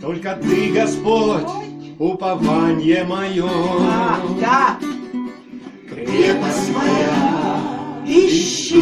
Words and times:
Только 0.00 0.34
Ты, 0.42 0.70
Господь, 0.72 1.46
упование 1.98 3.04
мое. 3.04 3.46
А, 3.46 4.18
да. 4.40 4.78
Крепость 5.88 6.70
моя, 6.74 7.60
ищи. 8.06 8.80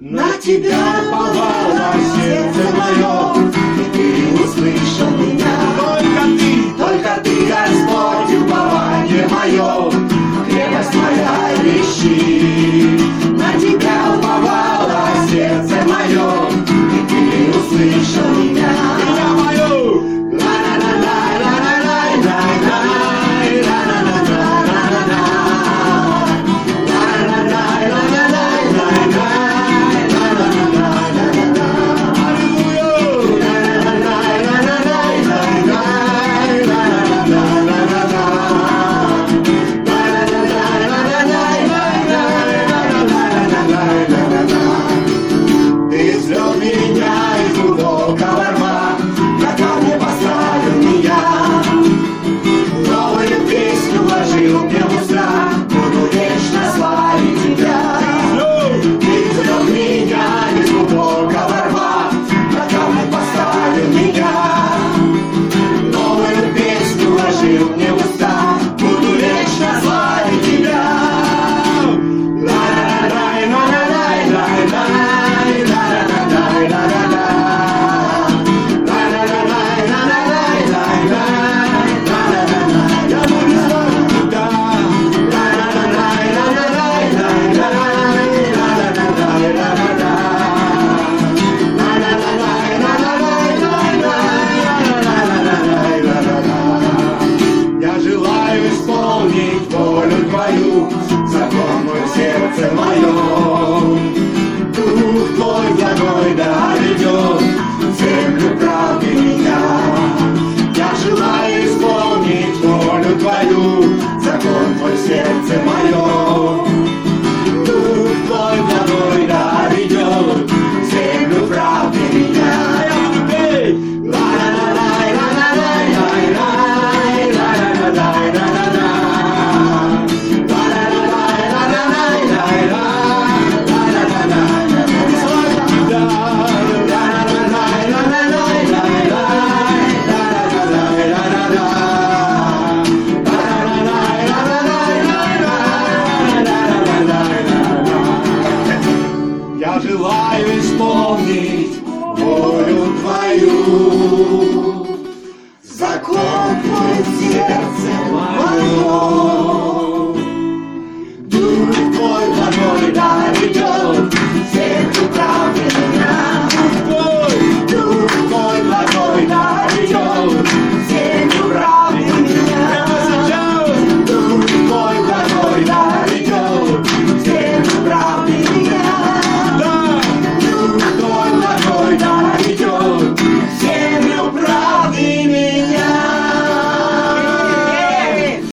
На 0.00 0.32
Тебя 0.38 1.02
уповало 1.06 1.92
сердце 2.16 2.64
мое, 2.78 3.50
и 3.76 3.84
Ты 3.92 4.06
услышал 4.42 5.10
меня. 5.18 5.54
Только 5.78 6.37
Yeah. 64.14 64.57